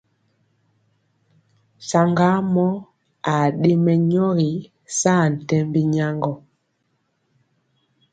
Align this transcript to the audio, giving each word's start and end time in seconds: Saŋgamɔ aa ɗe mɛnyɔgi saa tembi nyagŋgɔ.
Saŋgamɔ 1.87 2.65
aa 3.31 3.47
ɗe 3.61 3.71
mɛnyɔgi 3.85 4.49
saa 4.99 5.25
tembi 5.47 5.81
nyagŋgɔ. 5.93 6.33